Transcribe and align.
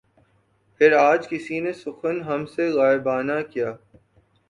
پھر 0.81 0.91
آج 0.99 1.27
کس 1.29 1.45
نے 1.63 1.73
سخن 1.73 2.21
ہم 2.21 2.45
سے 2.45 2.69
غائبانہ 2.71 3.39
کیا 3.51 3.71